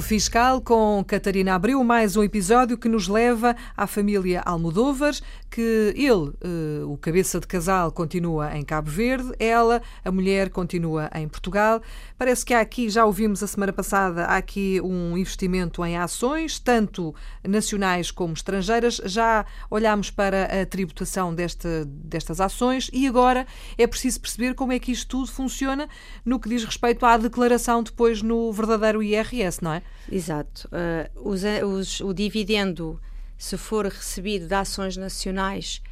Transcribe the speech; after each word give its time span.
Fiscal 0.00 0.62
com 0.62 1.04
Catarina 1.06 1.54
Abreu, 1.54 1.84
mais 1.84 2.16
um 2.16 2.22
episódio 2.22 2.78
que 2.78 2.88
nos 2.88 3.08
leva 3.08 3.54
à 3.76 3.86
família 3.86 4.40
Almodóvar, 4.46 5.14
que 5.50 5.92
ele, 5.94 6.32
eh, 6.40 6.84
o 6.84 6.96
cabeça 6.96 7.38
de 7.38 7.46
casal, 7.46 7.92
continua 7.92 8.56
em 8.56 8.64
Cabo 8.64 8.90
Verde, 8.90 9.32
ela, 9.38 9.82
a 10.02 10.10
mulher, 10.10 10.48
continua 10.48 11.10
em 11.14 11.28
Portugal. 11.28 11.82
Parece 12.18 12.44
que 12.44 12.54
há 12.54 12.60
aqui, 12.60 12.88
já 12.88 13.04
ouvimos 13.04 13.42
a 13.42 13.46
semana 13.46 13.72
passada, 13.72 14.24
há 14.24 14.36
aqui 14.36 14.80
um 14.82 15.16
investimento 15.16 15.84
em 15.84 15.98
ações, 15.98 16.58
tanto 16.58 17.14
nacionais 17.46 18.10
como 18.10 18.32
estrangeiras. 18.32 19.00
Já 19.04 19.44
olhámos 19.70 20.10
para 20.10 20.62
a 20.62 20.66
tributação 20.66 21.34
desta, 21.34 21.84
destas 21.86 22.40
ações 22.40 22.90
e 22.92 23.06
agora 23.06 23.46
é 23.76 23.86
preciso 23.86 24.20
perceber 24.20 24.54
como 24.54 24.72
é 24.72 24.78
que 24.78 24.92
isto 24.92 25.08
tudo 25.08 25.30
funciona 25.30 25.86
no 26.24 26.40
que 26.40 26.48
diz 26.48 26.64
respeito 26.64 27.04
à 27.04 27.16
declaração 27.18 27.82
depois 27.82 28.22
no 28.22 28.50
verdadeiro 28.52 29.02
IRS, 29.02 29.62
não 29.66 29.74
é? 29.74 29.82
Exato. 30.10 30.68
Uh, 30.68 31.28
os, 31.28 31.42
os, 31.64 32.00
o 32.00 32.12
dividendo, 32.14 33.00
se 33.36 33.56
for 33.56 33.84
recebido 33.86 34.46
de 34.46 34.54
ações 34.54 34.96
nacionais, 34.96 35.82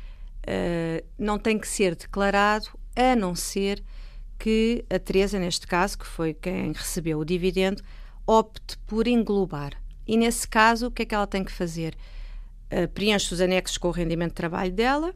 uh, 0.46 1.04
não 1.18 1.38
tem 1.38 1.58
que 1.58 1.66
ser 1.66 1.96
declarado, 1.96 2.68
a 2.94 3.16
não 3.16 3.34
ser 3.34 3.82
que 4.38 4.84
a 4.88 4.98
Teresa, 4.98 5.38
neste 5.38 5.66
caso, 5.66 5.98
que 5.98 6.06
foi 6.06 6.34
quem 6.34 6.72
recebeu 6.72 7.18
o 7.18 7.24
dividendo, 7.24 7.82
opte 8.26 8.78
por 8.86 9.08
englobar. 9.08 9.72
E 10.06 10.16
nesse 10.16 10.46
caso, 10.46 10.86
o 10.86 10.90
que 10.90 11.02
é 11.02 11.04
que 11.04 11.14
ela 11.14 11.26
tem 11.26 11.42
que 11.42 11.52
fazer? 11.52 11.96
Uh, 12.70 12.88
preenche 12.88 13.34
os 13.34 13.40
anexos 13.40 13.76
com 13.76 13.88
o 13.88 13.92
rendimento 13.92 14.30
de 14.30 14.36
trabalho 14.36 14.72
dela 14.72 15.14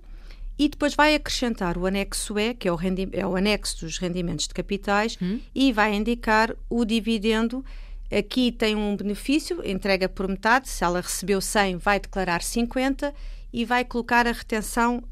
e 0.59 0.69
depois 0.69 0.95
vai 0.95 1.15
acrescentar 1.15 1.78
o 1.78 1.87
anexo 1.87 2.37
E, 2.39 2.53
que 2.53 2.67
é 2.67 2.72
o, 2.72 2.78
é 3.12 3.27
o 3.27 3.37
anexo 3.37 3.87
dos 3.87 3.98
rendimentos 3.98 4.48
de 4.48 4.55
capitais, 4.55 5.17
hum. 5.22 5.39
e 5.55 5.72
vai 5.72 5.95
indicar 5.95 6.55
o 6.69 6.84
dividendo. 6.84 7.65
Aqui 8.11 8.51
tem 8.51 8.75
um 8.75 8.97
benefício, 8.97 9.61
entrega 9.64 10.09
por 10.09 10.27
metade. 10.27 10.69
Se 10.69 10.83
ela 10.83 11.01
recebeu 11.01 11.41
100, 11.41 11.77
vai 11.77 12.01
declarar 12.01 12.42
50 12.42 13.15
e 13.53 13.65
vai 13.65 13.84
colocar 13.84 14.27
a 14.27 14.33
retenção 14.33 15.03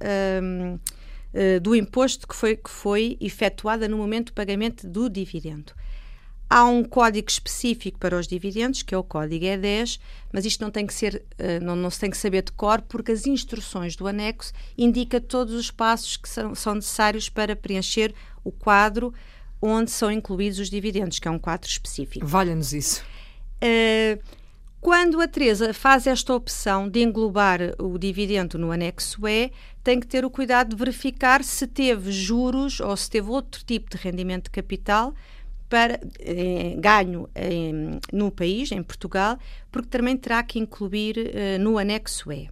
um, 0.42 0.74
uh, 0.74 0.80
eh, 1.34 1.60
do 1.60 1.74
imposto 1.74 2.26
que 2.26 2.34
foi, 2.34 2.56
que 2.56 2.70
foi 2.70 3.16
efetuada 3.20 3.86
no 3.86 3.98
momento 3.98 4.26
do 4.26 4.32
pagamento 4.32 4.86
do 4.86 5.08
dividendo. 5.08 5.72
Há 6.48 6.64
um 6.64 6.84
código 6.84 7.28
específico 7.28 7.98
para 7.98 8.16
os 8.16 8.26
dividendos, 8.26 8.82
que 8.82 8.94
é 8.94 8.98
o 8.98 9.02
código 9.02 9.44
E10, 9.44 9.98
mas 10.32 10.46
isto 10.46 10.62
não 10.62 10.70
tem 10.70 10.86
que 10.86 10.94
ser, 10.94 11.22
eh, 11.38 11.58
não, 11.60 11.74
não 11.74 11.90
se 11.90 11.98
tem 11.98 12.08
que 12.08 12.16
saber 12.16 12.42
de 12.42 12.52
cor, 12.52 12.80
porque 12.82 13.12
as 13.12 13.26
instruções 13.26 13.96
do 13.96 14.06
anexo 14.06 14.52
indicam 14.78 15.20
todos 15.20 15.54
os 15.54 15.70
passos 15.70 16.16
que 16.16 16.28
são, 16.28 16.54
são 16.54 16.76
necessários 16.76 17.28
para 17.28 17.56
preencher 17.56 18.14
o 18.44 18.52
quadro 18.52 19.12
onde 19.60 19.90
são 19.90 20.10
incluídos 20.10 20.58
os 20.58 20.70
dividendos, 20.70 21.18
que 21.18 21.28
é 21.28 21.30
um 21.30 21.38
quadro 21.38 21.68
específico. 21.68 22.26
Valha-nos 22.26 22.72
isso. 22.72 23.02
Uh, 23.62 24.22
quando 24.80 25.20
a 25.20 25.26
Teresa 25.26 25.74
faz 25.74 26.06
esta 26.06 26.32
opção 26.32 26.88
de 26.88 27.02
englobar 27.02 27.60
o 27.78 27.98
dividendo 27.98 28.56
no 28.56 28.70
anexo 28.70 29.26
E, 29.26 29.50
tem 29.82 29.98
que 29.98 30.06
ter 30.06 30.24
o 30.24 30.30
cuidado 30.30 30.70
de 30.70 30.76
verificar 30.76 31.42
se 31.42 31.66
teve 31.66 32.12
juros 32.12 32.80
ou 32.80 32.96
se 32.96 33.10
teve 33.10 33.28
outro 33.28 33.64
tipo 33.64 33.90
de 33.90 33.96
rendimento 33.96 34.44
de 34.44 34.50
capital 34.50 35.14
para 35.68 35.98
eh, 36.20 36.76
ganho 36.78 37.28
eh, 37.34 37.98
no 38.12 38.30
país, 38.30 38.70
em 38.70 38.82
Portugal, 38.82 39.38
porque 39.70 39.88
também 39.88 40.16
terá 40.16 40.42
que 40.42 40.58
incluir 40.58 41.32
eh, 41.34 41.58
no 41.58 41.78
anexo 41.78 42.32
E. 42.32 42.48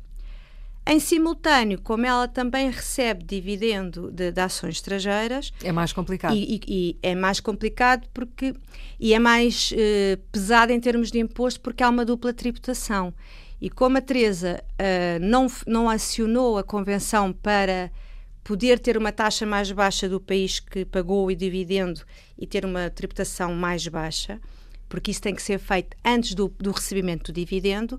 Em 0.87 1.01
simultâneo, 1.01 1.81
como 1.81 2.05
ela 2.05 2.29
também 2.29 2.71
recebe 2.71 3.25
dividendo 3.25 4.11
de, 4.11 4.31
de 4.31 4.41
ações 4.41 4.77
estrangeiras. 4.77 5.51
É 5.63 5.73
mais 5.73 5.95
complicado. 5.95 6.35
E, 6.35 6.57
e, 6.57 6.61
e, 6.69 6.99
é 7.03 7.15
mais 7.15 7.41
complicado 7.41 8.07
porque. 8.13 8.55
E 9.01 9.15
é 9.15 9.19
mais 9.19 9.73
eh, 9.75 10.19
pesado 10.31 10.73
em 10.73 10.81
termos 10.81 11.11
de 11.11 11.19
imposto 11.19 11.61
porque 11.61 11.83
há 11.83 11.89
uma 11.89 12.05
dupla 12.05 12.35
tributação. 12.35 13.15
E 13.61 13.71
como 13.71 13.97
a 13.97 14.01
Teresa 14.03 14.63
eh, 14.79 15.19
não, 15.21 15.47
não 15.67 15.89
acionou 15.89 16.59
a 16.59 16.63
convenção 16.63 17.33
para 17.33 17.91
poder 18.45 18.79
ter 18.79 18.99
uma 18.99 19.11
taxa 19.11 19.47
mais 19.47 19.73
baixa 19.73 20.07
do 20.07 20.21
país 20.21 20.61
que 20.61 20.85
pagou 20.85 21.27
o 21.27 21.35
dividendo 21.35 22.03
e 22.39 22.47
ter 22.47 22.63
uma 22.67 22.91
tributação 22.91 23.55
mais 23.55 23.89
baixa, 23.89 24.39
porque 24.87 25.11
isso 25.11 25.23
tem 25.23 25.35
que 25.35 25.43
ser 25.43 25.59
feito 25.59 25.97
antes 26.05 26.35
do, 26.35 26.55
do 26.59 26.71
recebimento 26.71 27.33
do 27.33 27.35
dividendo, 27.35 27.99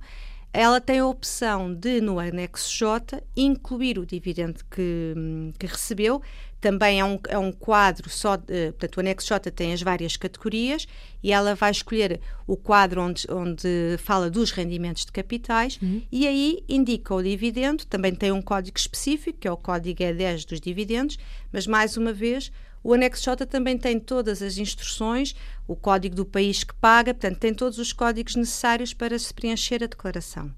ela 0.56 0.80
tem 0.80 1.00
a 1.00 1.06
opção 1.06 1.74
de, 1.74 2.00
no 2.00 2.18
anexo 2.18 2.74
J, 2.74 3.22
incluir 3.36 4.00
o 4.00 4.06
dividendo 4.06 4.64
que, 4.72 5.14
que 5.60 5.66
recebeu. 5.66 6.22
Também 6.62 7.00
é 7.00 7.06
um, 7.06 7.20
é 7.28 7.38
um 7.38 7.52
quadro 7.52 8.10
só, 8.10 8.38
de, 8.38 8.72
portanto, 8.72 8.98
o 8.98 9.00
anexo 9.02 9.28
J 9.28 9.52
tem 9.52 9.74
as 9.74 9.82
várias 9.82 10.16
categorias 10.16 10.88
e 11.22 11.34
ela 11.34 11.56
vai 11.56 11.72
escolher 11.72 12.22
o 12.48 12.56
quadro 12.56 13.02
onde, 13.02 13.28
onde 13.30 13.98
fala 14.00 14.30
dos 14.30 14.52
rendimentos 14.52 15.06
de 15.06 15.12
capitais 15.12 15.78
uhum. 15.82 16.02
e 16.10 16.26
aí 16.26 16.64
indica 16.70 17.14
o 17.14 17.22
dividendo. 17.22 17.86
Também 17.86 18.16
tem 18.16 18.32
um 18.32 18.42
código 18.42 18.78
específico, 18.78 19.40
que 19.40 19.48
é 19.48 19.52
o 19.52 19.58
código 19.58 20.02
E10 20.02 20.48
dos 20.48 20.62
dividendos, 20.62 21.18
mas 21.52 21.68
mais 21.68 21.98
uma 21.98 22.14
vez 22.14 22.50
o 22.86 22.94
anexo 22.94 23.24
J 23.24 23.48
também 23.48 23.80
tem 23.80 24.00
todas 24.00 24.44
as 24.44 24.60
instruções, 24.60 25.36
o 25.68 25.76
código 25.76 26.16
do 26.16 26.24
país 26.24 26.64
que 26.64 26.76
paga, 26.76 27.16
portanto, 27.16 27.40
tem 27.40 27.52
todos 27.52 27.80
os 27.80 27.92
códigos 27.92 28.36
necessários 28.36 28.94
para 28.94 29.18
se 29.18 29.34
preencher 29.34 29.84
a 29.84 29.88
declaração. 29.88 30.54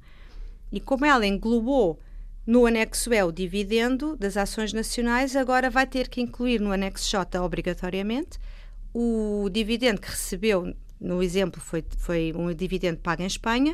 E 0.69 0.81
como 0.81 1.05
ela 1.05 1.25
englobou 1.25 1.97
no 2.45 2.66
anexo 2.66 3.13
E 3.13 3.23
o 3.23 3.31
dividendo 3.31 4.17
das 4.17 4.35
ações 4.35 4.73
nacionais, 4.73 5.37
agora 5.37 5.69
vai 5.69 5.87
ter 5.87 6.09
que 6.09 6.19
incluir 6.19 6.59
no 6.59 6.73
anexo 6.73 7.09
J 7.09 7.41
obrigatoriamente 7.41 8.37
o 8.93 9.47
dividendo 9.49 10.01
que 10.01 10.09
recebeu, 10.09 10.75
no 10.99 11.23
exemplo 11.23 11.61
foi, 11.61 11.85
foi 11.97 12.33
um 12.35 12.53
dividendo 12.53 12.99
pago 12.99 13.21
em 13.21 13.25
Espanha, 13.25 13.73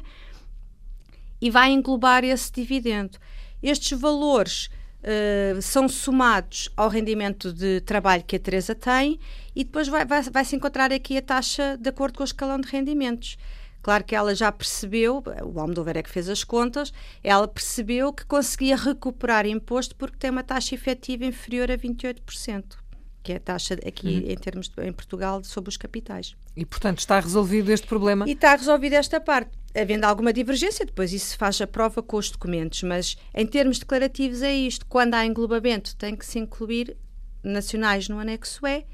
e 1.42 1.50
vai 1.50 1.72
englobar 1.72 2.24
esse 2.24 2.52
dividendo. 2.52 3.18
Estes 3.64 4.00
valores 4.00 4.70
Uh, 5.04 5.62
são 5.62 5.90
somados 5.90 6.70
ao 6.78 6.88
rendimento 6.88 7.52
de 7.52 7.82
trabalho 7.82 8.24
que 8.24 8.38
a 8.38 8.40
Teresa 8.40 8.74
tem 8.74 9.20
e 9.54 9.66
depois 9.66 9.90
vai, 9.90 10.06
vai, 10.06 10.22
vai, 10.22 10.46
se 10.46 10.56
encontrar 10.56 10.94
aqui 10.94 11.18
a 11.18 11.22
taxa 11.22 11.78
de 11.78 11.90
acordo 11.90 12.18
com 12.18 12.24
o 12.24 12.26
escalão 12.26 12.58
de 12.58 12.70
rendimentos. 12.70 13.38
Claro 13.82 14.06
que 14.06 14.16
ela 14.16 14.34
já 14.34 14.50
percebeu, 14.50 15.22
o 15.44 15.60
Almodóvar 15.60 15.98
é 15.98 16.04
que 16.04 16.10
fez 16.10 16.30
as 16.30 16.46
contas, 16.46 16.94
ela 17.22 17.46
percebeu 17.50 18.14
que 18.14 18.26
conseguia 18.26 18.78
recuperar 18.78 19.46
imposto 19.46 19.94
porque 19.98 20.16
tem 20.18 20.30
uma 20.30 20.42
taxa 20.42 20.74
efetiva 20.74 21.26
inferior 21.26 21.70
a 21.70 21.78
28%, 21.78 22.64
que 23.22 23.34
é 23.34 23.36
a 23.36 23.40
taxa 23.42 23.74
aqui 23.86 24.24
uhum. 24.26 24.32
em 24.32 24.38
termos 24.38 24.70
de, 24.70 24.88
em 24.88 24.94
Portugal 24.94 25.44
sobre 25.44 25.68
os 25.68 25.76
capitais. 25.76 26.34
E 26.56 26.66
portanto 26.66 27.00
está 27.00 27.20
resolvido 27.20 27.74
este 27.74 27.86
problema? 27.86 28.26
E 28.26 28.32
está 28.32 28.56
resolvida 28.56 28.96
esta 28.96 29.20
parte 29.20 29.52
havendo 29.76 30.06
alguma 30.06 30.32
divergência, 30.32 30.86
depois 30.86 31.14
isso 31.14 31.38
faz 31.38 31.60
a 31.62 31.68
prova 31.68 32.02
com 32.02 32.18
os 32.18 32.30
documentos, 32.30 32.84
mas 32.84 33.18
em 33.34 33.46
termos 33.46 33.80
declarativos 33.80 34.42
é 34.42 34.54
isto: 34.54 34.86
quando 34.86 35.16
há 35.16 35.26
englobamento, 35.26 35.96
tem 35.96 36.16
que 36.16 36.26
se 36.26 36.40
incluir 36.40 36.96
nacionais 37.44 38.08
no 38.08 38.20
anexo 38.20 38.66
E 38.66 38.86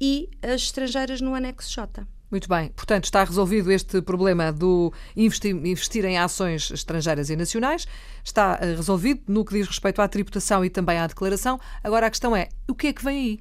e 0.00 0.28
as 0.42 0.62
estrangeiras 0.62 1.20
no 1.20 1.34
anexo 1.34 1.70
J. 1.70 2.06
Muito 2.32 2.48
bem. 2.48 2.70
Portanto, 2.70 3.04
está 3.04 3.22
resolvido 3.22 3.70
este 3.70 4.00
problema 4.00 4.50
do 4.50 4.90
investir, 5.14 5.54
investir, 5.54 6.04
em 6.06 6.16
ações 6.16 6.70
estrangeiras 6.70 7.28
e 7.28 7.36
nacionais. 7.36 7.86
Está 8.24 8.58
eh, 8.62 8.74
resolvido 8.74 9.20
no 9.28 9.44
que 9.44 9.52
diz 9.52 9.68
respeito 9.68 10.00
à 10.00 10.08
tributação 10.08 10.64
e 10.64 10.70
também 10.70 10.98
à 10.98 11.06
declaração. 11.06 11.60
Agora 11.84 12.06
a 12.06 12.10
questão 12.10 12.34
é: 12.34 12.48
o 12.66 12.74
que 12.74 12.86
é 12.86 12.92
que 12.94 13.04
vem 13.04 13.18
aí? 13.18 13.40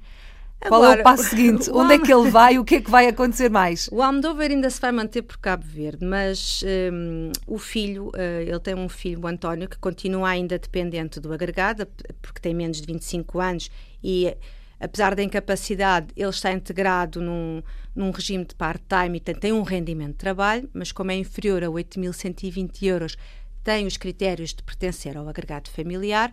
Qual 0.67 0.83
Agora, 0.83 0.99
é 0.99 1.01
o 1.01 1.03
passo 1.03 1.23
seguinte? 1.23 1.69
O 1.71 1.79
Onde 1.79 1.95
é 1.95 1.99
que 1.99 2.13
ele 2.13 2.29
vai? 2.29 2.59
O 2.59 2.63
que 2.63 2.75
é 2.75 2.81
que 2.81 2.91
vai 2.91 3.07
acontecer 3.07 3.49
mais? 3.49 3.89
O 3.91 4.01
Almodóvar 4.01 4.51
ainda 4.51 4.69
se 4.69 4.79
vai 4.79 4.91
manter 4.91 5.23
por 5.23 5.37
Cabo 5.37 5.63
Verde, 5.65 6.05
mas 6.05 6.63
um, 6.93 7.31
o 7.47 7.57
filho, 7.57 8.09
uh, 8.09 8.41
ele 8.41 8.59
tem 8.59 8.75
um 8.75 8.87
filho, 8.87 9.21
o 9.23 9.27
António, 9.27 9.67
que 9.67 9.77
continua 9.77 10.29
ainda 10.29 10.59
dependente 10.59 11.19
do 11.19 11.33
agregado, 11.33 11.87
porque 12.21 12.39
tem 12.39 12.53
menos 12.53 12.79
de 12.79 12.85
25 12.85 13.39
anos 13.39 13.71
e, 14.03 14.35
apesar 14.79 15.15
da 15.15 15.23
incapacidade, 15.23 16.07
ele 16.15 16.29
está 16.29 16.51
integrado 16.51 17.21
num, 17.21 17.63
num 17.95 18.11
regime 18.11 18.45
de 18.45 18.53
part-time 18.53 19.17
e 19.17 19.19
tem, 19.19 19.35
tem 19.35 19.51
um 19.51 19.63
rendimento 19.63 20.11
de 20.11 20.17
trabalho, 20.17 20.69
mas 20.73 20.91
como 20.91 21.09
é 21.09 21.15
inferior 21.15 21.63
a 21.63 21.67
8.120 21.67 22.83
euros, 22.83 23.17
tem 23.63 23.87
os 23.87 23.97
critérios 23.97 24.53
de 24.53 24.61
pertencer 24.61 25.17
ao 25.17 25.27
agregado 25.27 25.69
familiar 25.69 26.31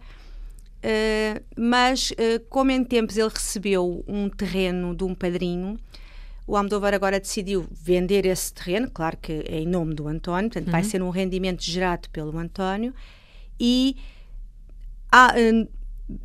Uh, 0.78 1.42
mas, 1.56 2.10
uh, 2.12 2.40
como 2.48 2.70
em 2.70 2.84
tempos 2.84 3.16
ele 3.16 3.28
recebeu 3.28 4.04
um 4.06 4.28
terreno 4.28 4.94
de 4.94 5.02
um 5.02 5.14
padrinho, 5.14 5.76
o 6.46 6.56
Almodóvar 6.56 6.94
agora 6.94 7.18
decidiu 7.18 7.66
vender 7.70 8.24
esse 8.24 8.52
terreno, 8.54 8.90
claro 8.90 9.16
que 9.20 9.44
é 9.46 9.58
em 9.58 9.66
nome 9.66 9.94
do 9.94 10.06
António, 10.06 10.48
portanto 10.48 10.66
uhum. 10.66 10.72
vai 10.72 10.84
ser 10.84 11.02
um 11.02 11.10
rendimento 11.10 11.62
gerado 11.62 12.08
pelo 12.10 12.36
António, 12.38 12.94
e 13.58 13.96
há, 15.10 15.34
uh, 15.34 15.68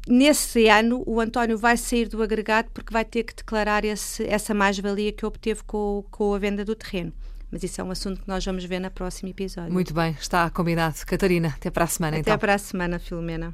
nesse 0.07 0.67
ano 0.67 1.03
o 1.05 1.19
António 1.19 1.57
vai 1.57 1.75
sair 1.75 2.07
do 2.07 2.21
agregado 2.21 2.69
porque 2.71 2.93
vai 2.93 3.03
ter 3.03 3.23
que 3.23 3.35
declarar 3.35 3.83
esse, 3.83 4.23
essa 4.27 4.53
mais-valia 4.53 5.11
que 5.11 5.25
obteve 5.25 5.63
com, 5.63 6.05
com 6.11 6.33
a 6.33 6.37
venda 6.37 6.63
do 6.63 6.75
terreno. 6.75 7.11
Mas 7.51 7.63
isso 7.63 7.81
é 7.81 7.83
um 7.83 7.91
assunto 7.91 8.21
que 8.21 8.27
nós 8.27 8.43
vamos 8.43 8.63
ver 8.65 8.79
no 8.79 8.89
próximo 8.89 9.29
episódio. 9.29 9.71
Muito 9.71 9.93
bem, 9.93 10.15
está 10.19 10.49
combinado. 10.49 10.95
Catarina, 11.05 11.49
até 11.49 11.69
para 11.69 11.83
a 11.83 11.87
semana 11.87 12.15
até 12.15 12.21
então. 12.21 12.33
Até 12.33 12.39
para 12.39 12.55
a 12.55 12.57
semana, 12.57 12.97
Filomena. 12.97 13.53